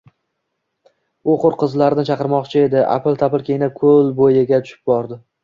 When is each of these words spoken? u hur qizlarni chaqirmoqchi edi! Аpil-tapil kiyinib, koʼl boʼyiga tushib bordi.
u 1.33 1.35
hur 1.43 1.57
qizlarni 1.63 2.05
chaqirmoqchi 2.07 2.59
edi! 2.63 2.81
Аpil-tapil 2.95 3.45
kiyinib, 3.51 3.77
koʼl 3.83 4.11
boʼyiga 4.23 4.63
tushib 4.65 4.93
bordi. 4.95 5.23